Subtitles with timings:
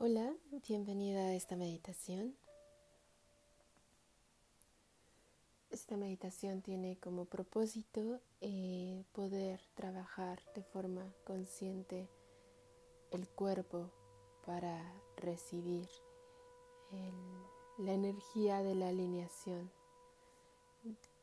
[0.00, 0.32] Hola,
[0.68, 2.36] bienvenida a esta meditación.
[5.70, 12.08] Esta meditación tiene como propósito eh, poder trabajar de forma consciente
[13.10, 13.90] el cuerpo
[14.46, 14.80] para
[15.16, 15.88] recibir
[17.78, 19.68] la energía de la alineación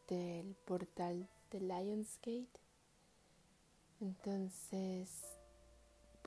[0.10, 2.60] del portal de Lionsgate.
[4.02, 5.23] Entonces,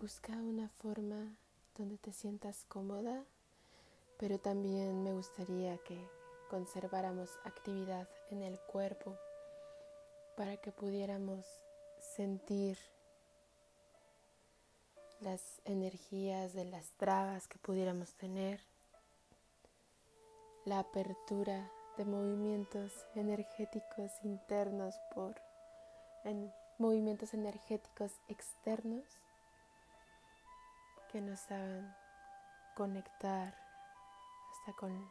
[0.01, 1.37] busca una forma
[1.79, 3.25] donde te sientas cómoda,
[4.19, 5.97] pero también me gustaría que
[6.51, 9.16] conserváramos actividad en el cuerpo
[10.37, 11.47] para que pudiéramos
[12.16, 12.77] sentir
[15.21, 18.60] las energías de las trabas que pudiéramos tener,
[20.65, 25.35] la apertura de movimientos energéticos internos por
[26.24, 29.05] en movimientos energéticos externos
[31.09, 31.97] que nos hagan
[32.77, 33.55] conectar
[34.51, 35.10] hasta con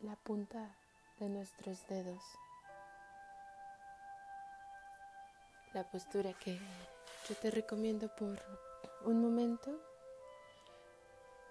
[0.00, 0.74] la punta
[1.18, 2.22] de nuestros dedos.
[5.74, 6.58] La postura que
[7.28, 8.38] yo te recomiendo por
[9.04, 9.70] un momento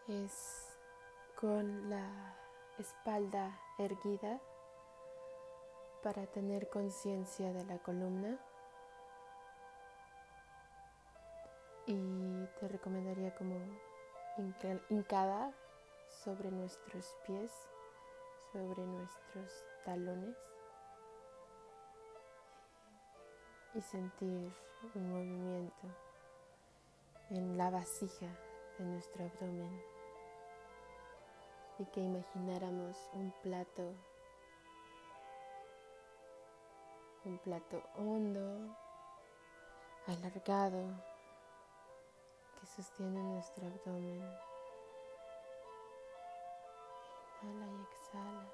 [0.08, 0.68] es
[1.36, 2.36] con la
[2.78, 4.42] espalda erguida
[6.02, 8.40] para tener conciencia de la columna
[11.90, 13.56] y te recomendaría como
[14.90, 15.52] hincada
[16.24, 17.52] sobre nuestros pies,
[18.54, 19.52] sobre nuestros
[19.84, 20.38] talones
[23.74, 24.54] y sentir
[24.94, 25.88] un movimiento
[27.32, 28.28] en la vasija
[28.78, 29.82] de nuestro abdomen
[31.80, 33.96] y que imagináramos un plato,
[37.26, 38.78] un plato hondo,
[40.06, 41.10] alargado,
[42.60, 44.22] que sostiene nuestro abdomen.
[47.42, 48.54] Inhala y exhala.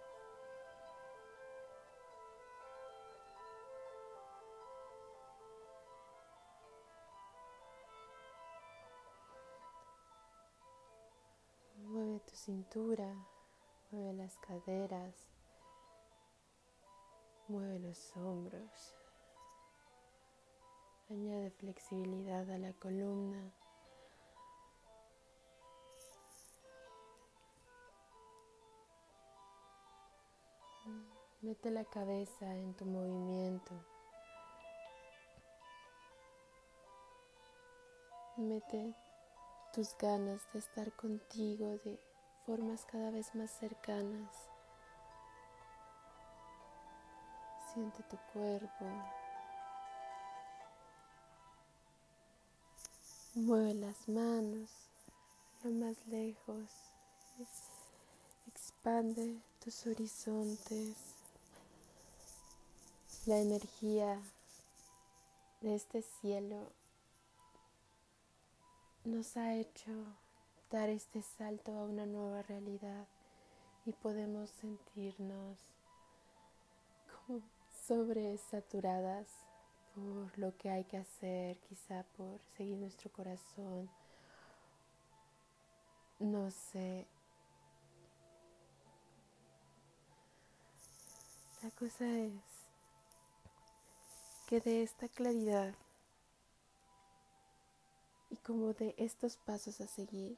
[11.77, 13.15] Mueve tu cintura,
[13.89, 15.15] mueve las caderas,
[17.47, 18.95] mueve los hombros.
[21.09, 23.53] Añade flexibilidad a la columna.
[31.45, 33.71] Mete la cabeza en tu movimiento.
[38.35, 38.95] Mete
[39.71, 41.99] tus ganas de estar contigo de
[42.47, 44.35] formas cada vez más cercanas.
[47.71, 48.85] Siente tu cuerpo.
[53.35, 54.71] Mueve las manos
[55.63, 56.71] lo más lejos.
[58.47, 61.14] Expande tus horizontes
[63.25, 64.21] la energía
[65.61, 66.71] de este cielo
[69.03, 69.91] nos ha hecho
[70.69, 73.07] dar este salto a una nueva realidad
[73.87, 75.57] y podemos sentirnos
[77.25, 77.41] como
[77.87, 79.27] sobresaturadas
[79.95, 83.89] por lo que hay que hacer, quizá por seguir nuestro corazón.
[86.19, 87.07] No sé.
[91.63, 92.54] La cosa es
[94.45, 95.73] que de esta claridad
[98.29, 100.37] y como de estos pasos a seguir,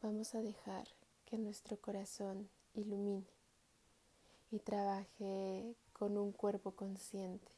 [0.00, 0.88] vamos a dejar
[1.26, 3.26] que nuestro corazón ilumine
[4.50, 7.52] y trabaje con un cuerpo consciente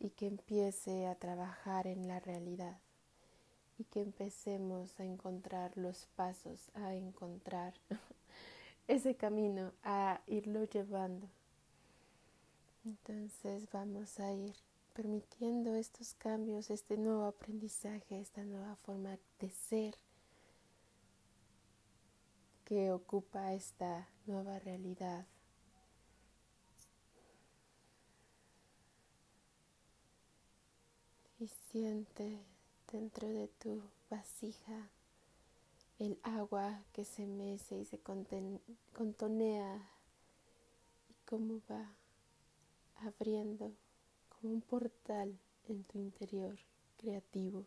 [0.00, 2.80] y que empiece a trabajar en la realidad
[3.78, 7.74] y que empecemos a encontrar los pasos, a encontrar
[8.88, 11.28] ese camino, a irlo llevando
[12.84, 14.54] entonces vamos a ir
[14.92, 19.96] permitiendo estos cambios, este nuevo aprendizaje, esta nueva forma de ser
[22.64, 25.26] que ocupa esta nueva realidad.
[31.38, 32.38] Y siente
[32.90, 34.90] dentro de tu vasija
[35.98, 39.90] el agua que se mece y se contonea
[41.08, 41.92] y cómo va
[42.96, 43.72] abriendo
[44.28, 45.38] como un portal
[45.68, 46.58] en tu interior
[46.96, 47.66] creativo.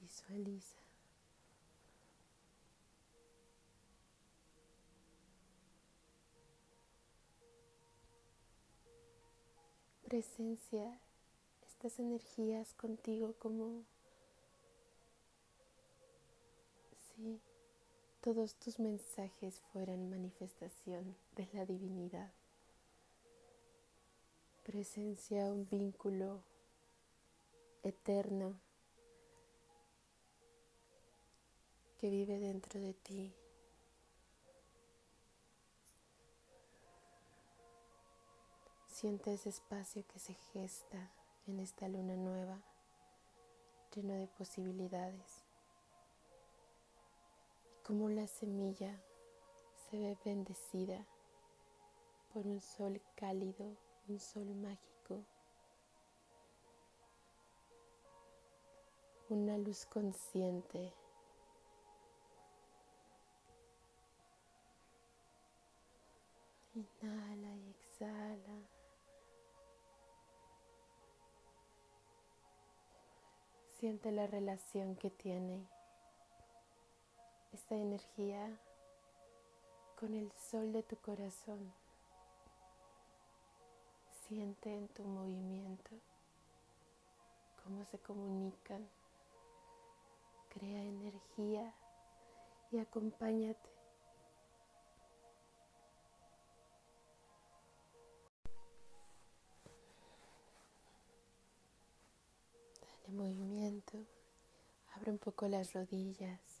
[0.00, 0.78] Visualiza.
[10.04, 11.00] Presencia
[11.66, 13.82] estas energías contigo como
[17.16, 17.40] sí
[18.26, 22.32] todos tus mensajes fueran manifestación de la divinidad.
[24.64, 26.42] Presencia un vínculo
[27.84, 28.58] eterno
[32.00, 33.32] que vive dentro de ti.
[38.88, 41.12] Siente ese espacio que se gesta
[41.46, 42.60] en esta luna nueva,
[43.94, 45.35] lleno de posibilidades.
[47.86, 49.00] Como la semilla
[49.76, 51.06] se ve bendecida
[52.34, 53.76] por un sol cálido,
[54.08, 55.22] un sol mágico,
[59.28, 60.92] una luz consciente.
[66.74, 68.68] Inhala y exhala.
[73.78, 75.75] Siente la relación que tiene
[77.56, 78.60] esta energía
[79.98, 81.72] con el sol de tu corazón.
[84.28, 85.90] Siente en tu movimiento
[87.64, 88.86] cómo se comunican.
[90.50, 91.72] Crea energía
[92.72, 93.70] y acompáñate.
[103.08, 103.96] movimiento.
[104.94, 106.55] Abre un poco las rodillas.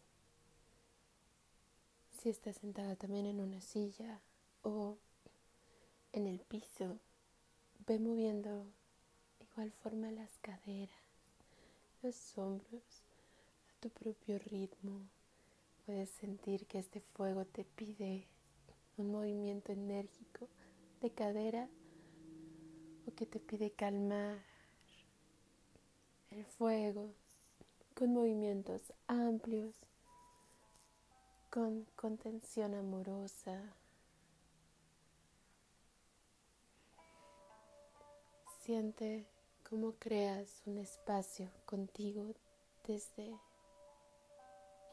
[2.26, 4.20] Si estás sentada también en una silla
[4.62, 4.98] o
[6.12, 6.98] en el piso,
[7.86, 8.66] ve moviendo
[9.38, 11.04] igual forma las caderas,
[12.02, 12.82] los hombros,
[13.70, 15.02] a tu propio ritmo.
[15.84, 18.26] Puedes sentir que este fuego te pide
[18.96, 20.48] un movimiento enérgico
[21.02, 21.68] de cadera
[23.06, 24.42] o que te pide calmar
[26.32, 27.12] el fuego
[27.94, 29.76] con movimientos amplios,
[31.56, 33.58] con contención amorosa.
[38.60, 39.26] Siente
[39.66, 42.34] cómo creas un espacio contigo
[42.86, 43.40] desde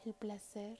[0.06, 0.78] el placer,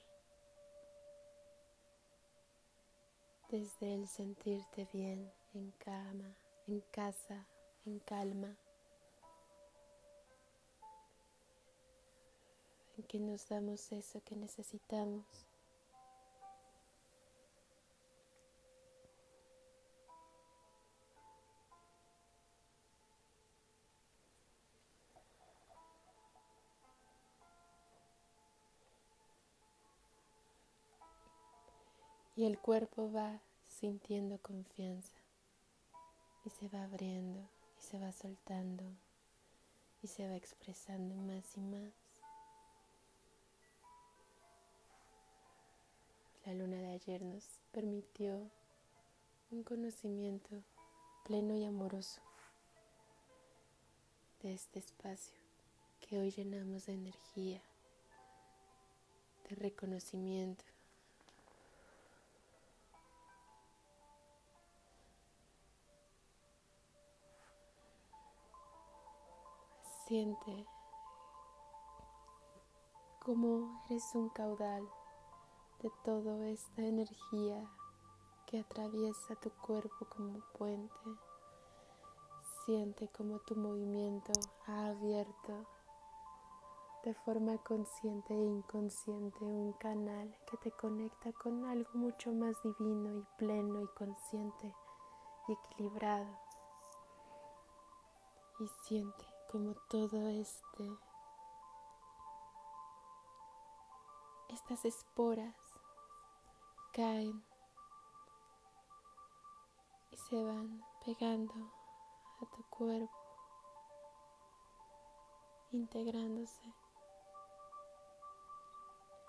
[3.51, 6.35] desde el sentirte bien en cama,
[6.65, 7.45] en casa,
[7.85, 8.57] en calma.
[12.97, 15.45] en que nos damos eso que necesitamos.
[32.35, 35.13] Y el cuerpo va sintiendo confianza
[36.43, 37.39] y se va abriendo
[37.79, 38.83] y se va soltando
[40.01, 41.93] y se va expresando más y más.
[46.45, 48.51] La luna de ayer nos permitió
[49.49, 50.61] un conocimiento
[51.23, 52.21] pleno y amoroso
[54.43, 55.35] de este espacio
[56.01, 57.61] que hoy llenamos de energía,
[59.49, 60.74] de reconocimiento.
[70.07, 70.67] Siente
[73.23, 74.87] como eres un caudal
[75.81, 77.67] de toda esta energía
[78.45, 80.93] que atraviesa tu cuerpo como puente.
[82.63, 84.31] Siente como tu movimiento
[84.67, 85.65] ha abierto
[87.03, 93.11] de forma consciente e inconsciente un canal que te conecta con algo mucho más divino
[93.11, 94.71] y pleno y consciente
[95.47, 96.37] y equilibrado.
[98.59, 100.97] Y siente como todo este
[104.49, 105.55] estas esporas
[106.93, 107.43] caen
[110.11, 111.53] y se van pegando
[112.41, 113.11] a tu cuerpo,
[115.71, 116.73] integrándose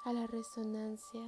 [0.04, 1.26] a la resonancia,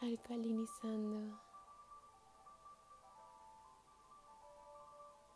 [0.00, 1.40] alcalinizando,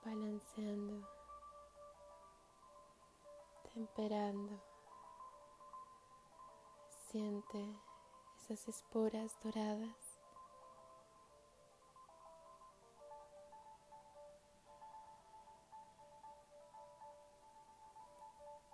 [0.05, 1.09] balanceando,
[3.73, 4.61] temperando.
[7.11, 7.65] Siente
[8.39, 10.21] esas esporas doradas.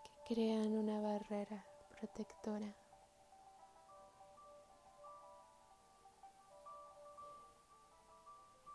[0.04, 2.74] que crean una barrera protectora.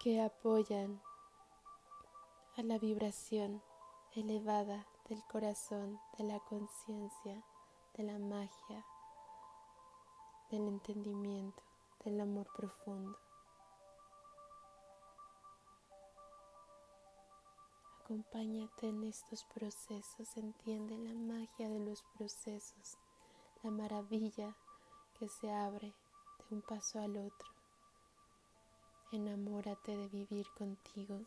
[0.06, 1.02] que apoyan
[2.58, 3.62] a la vibración
[4.14, 7.44] elevada del corazón, de la conciencia,
[7.98, 8.86] de la magia,
[10.50, 11.62] del entendimiento,
[12.06, 13.18] del amor profundo.
[18.00, 22.98] Acompáñate en estos procesos, entiende la magia de los procesos,
[23.64, 24.56] la maravilla
[25.20, 27.50] que se abre de un paso al otro.
[29.12, 31.26] Enamórate de vivir contigo.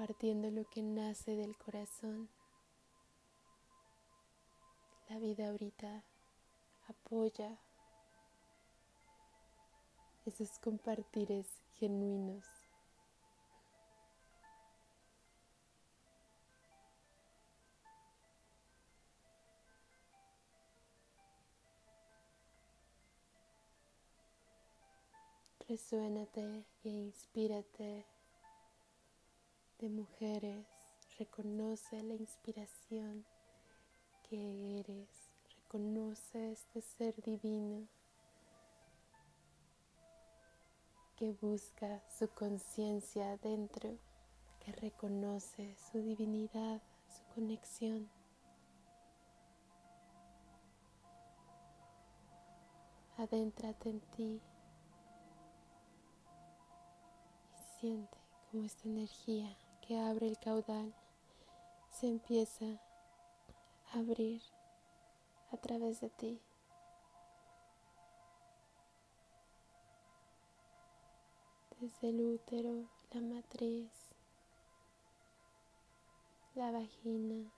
[0.00, 2.30] Compartiendo lo que nace del corazón.
[5.10, 6.02] La vida ahorita
[6.88, 7.60] apoya
[10.24, 12.46] esos compartires genuinos.
[25.68, 28.06] Resuénate e inspírate
[29.80, 30.66] de mujeres,
[31.18, 33.24] reconoce la inspiración
[34.28, 35.08] que eres,
[35.56, 37.88] reconoce este ser divino
[41.16, 43.96] que busca su conciencia adentro,
[44.62, 48.10] que reconoce su divinidad, su conexión.
[53.16, 54.42] Adéntrate en ti
[57.54, 58.18] y siente
[58.50, 59.56] como esta energía
[59.90, 60.94] que abre el caudal
[61.90, 62.64] se empieza
[63.92, 64.40] a abrir
[65.50, 66.40] a través de ti.
[71.80, 73.90] Desde el útero, la matriz,
[76.54, 77.50] la vagina,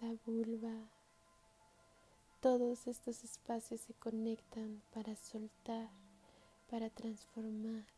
[0.00, 0.88] la vulva,
[2.40, 5.90] todos estos espacios se conectan para soltar,
[6.70, 7.95] para transformar.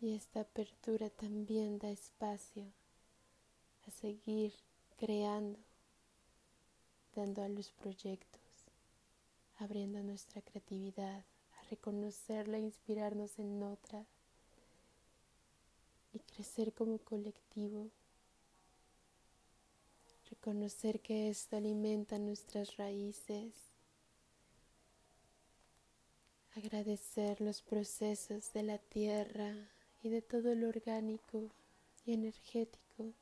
[0.00, 2.64] Y esta apertura también da espacio
[3.86, 4.52] a seguir
[4.96, 5.58] creando,
[7.16, 8.40] dando a los proyectos,
[9.58, 11.24] abriendo nuestra creatividad,
[11.58, 14.06] a reconocerla, inspirarnos en otra
[16.12, 17.90] y crecer como colectivo.
[20.30, 23.52] Reconocer que esto alimenta nuestras raíces.
[26.54, 29.54] Agradecer los procesos de la tierra,
[30.02, 31.50] y de todo lo orgánico
[32.04, 33.12] y energético.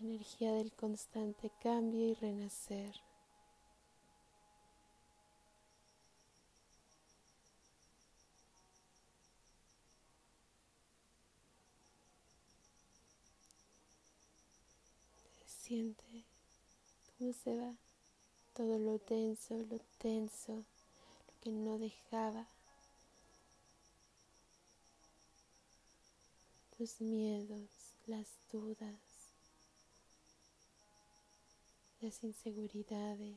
[0.00, 2.94] energía del constante cambio y renacer.
[15.44, 16.15] Siente
[17.18, 17.74] cómo se va.
[18.54, 22.46] Todo lo denso, lo tenso, lo que no dejaba,
[26.78, 27.68] los miedos,
[28.06, 28.94] las dudas,
[32.00, 33.36] las inseguridades.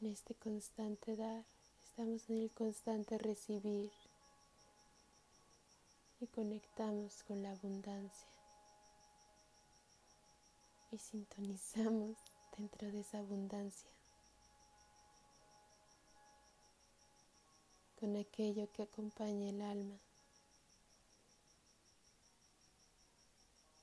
[0.00, 1.44] En este constante dar,
[1.84, 3.90] estamos en el constante recibir
[6.20, 8.28] y conectamos con la abundancia
[10.90, 12.16] y sintonizamos
[12.56, 13.90] dentro de esa abundancia
[18.00, 19.98] con aquello que acompaña el alma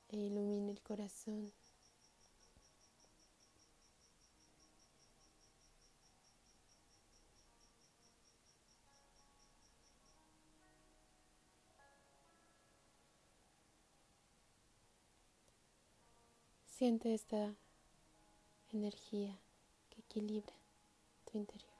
[0.09, 1.51] e ilumina el corazón.
[16.77, 17.55] Siente esta
[18.74, 19.34] energía
[19.89, 20.53] que equilibra
[21.24, 21.72] tu interior,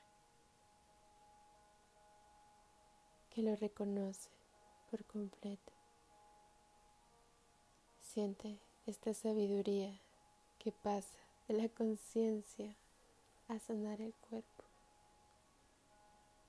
[3.30, 4.30] que lo reconoce
[4.90, 5.74] por completo.
[8.00, 10.00] Siente esta sabiduría
[10.60, 12.74] que pasa de la conciencia
[13.50, 14.64] a sanar el cuerpo.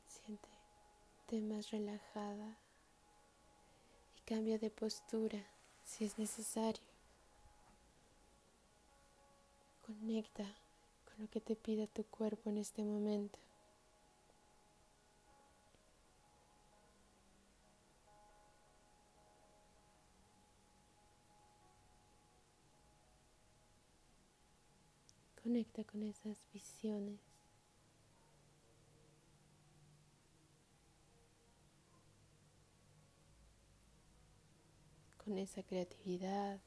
[0.07, 2.57] Siente más relajada
[4.17, 5.45] y cambia de postura
[5.85, 6.86] si es necesario.
[9.87, 10.43] Conecta
[11.05, 13.39] con lo que te pida tu cuerpo en este momento.
[25.41, 27.21] Conecta con esas visiones.
[35.25, 36.59] Con esa creatividad.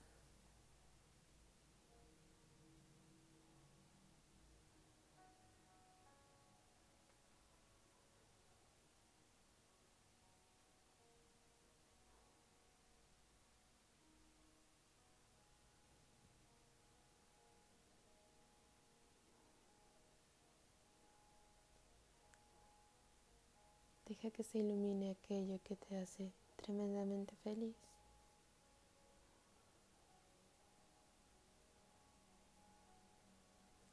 [24.22, 27.78] Deja que se ilumine aquello que te hace tremendamente feliz.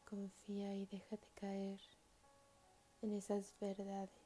[0.05, 1.81] Confía y déjate caer
[3.03, 4.26] en esas verdades.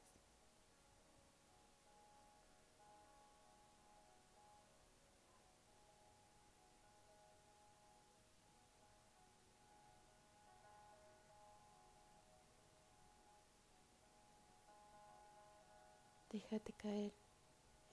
[16.50, 17.12] Déjate caer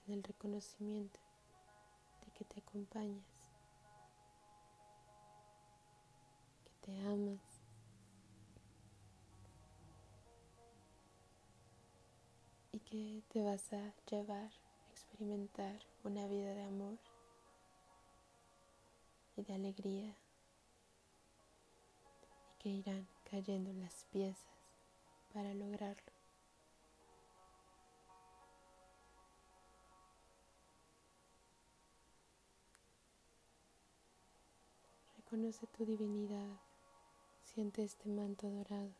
[0.08, 1.20] en el reconocimiento
[2.24, 3.22] de que te acompañas,
[6.64, 7.38] que te amas.
[12.72, 16.98] Y que te vas a llevar a experimentar una vida de amor
[19.36, 20.16] y de alegría
[22.50, 24.42] y que irán cayendo las piezas
[25.32, 26.17] para lograrlo.
[35.28, 36.56] Conoce tu divinidad,
[37.44, 38.94] siente este manto dorado.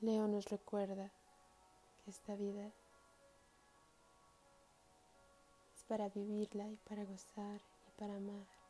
[0.00, 1.12] Leo nos recuerda
[2.02, 2.72] que esta vida
[5.74, 8.65] es para vivirla y para gozar y para amar.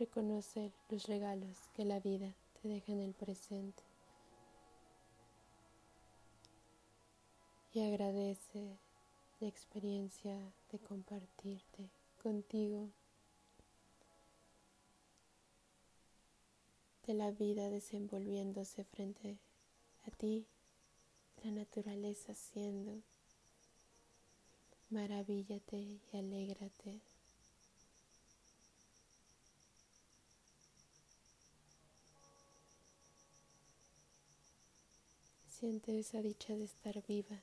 [0.00, 3.82] Reconocer los regalos que la vida te deja en el presente.
[7.74, 8.78] Y agradece
[9.40, 10.34] la experiencia
[10.72, 11.90] de compartirte
[12.22, 12.88] contigo,
[17.06, 19.36] de la vida desenvolviéndose frente
[20.06, 20.46] a ti,
[21.44, 23.02] la naturaleza siendo.
[24.88, 27.00] Maravíllate y alégrate
[35.60, 37.38] Siente esa dicha de estar viva.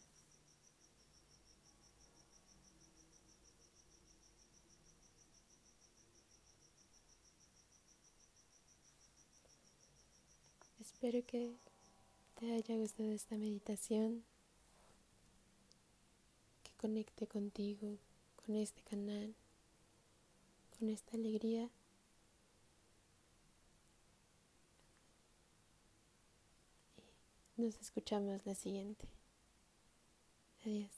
[10.80, 11.54] Espero que
[12.40, 14.24] te haya gustado esta meditación,
[16.64, 18.00] que conecte contigo,
[18.44, 19.36] con este canal,
[20.80, 21.70] con esta alegría
[27.58, 29.08] Nos escuchamos la siguiente.
[30.64, 30.97] Adiós.